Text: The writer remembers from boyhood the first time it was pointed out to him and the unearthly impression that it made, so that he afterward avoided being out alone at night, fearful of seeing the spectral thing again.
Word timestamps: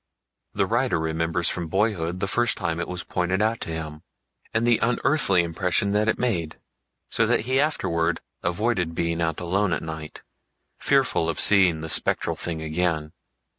The 0.55 0.65
writer 0.65 0.99
remembers 0.99 1.47
from 1.47 1.67
boyhood 1.67 2.21
the 2.21 2.27
first 2.27 2.57
time 2.57 2.79
it 2.79 2.87
was 2.87 3.03
pointed 3.03 3.39
out 3.39 3.61
to 3.61 3.69
him 3.69 4.01
and 4.51 4.65
the 4.65 4.79
unearthly 4.79 5.43
impression 5.43 5.91
that 5.91 6.07
it 6.09 6.17
made, 6.17 6.57
so 7.11 7.27
that 7.27 7.41
he 7.41 7.59
afterward 7.59 8.19
avoided 8.41 8.95
being 8.95 9.21
out 9.21 9.39
alone 9.39 9.73
at 9.73 9.83
night, 9.83 10.23
fearful 10.79 11.29
of 11.29 11.39
seeing 11.39 11.81
the 11.81 11.87
spectral 11.87 12.35
thing 12.35 12.63
again. 12.63 13.13